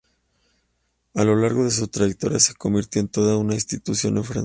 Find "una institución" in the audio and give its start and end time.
3.37-4.17